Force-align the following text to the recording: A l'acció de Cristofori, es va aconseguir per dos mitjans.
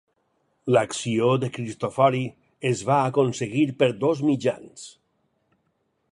A 0.69 0.71
l'acció 0.75 1.27
de 1.43 1.49
Cristofori, 1.57 2.21
es 2.71 2.81
va 2.87 2.97
aconseguir 3.11 3.67
per 3.83 3.89
dos 4.05 4.23
mitjans. 4.31 4.89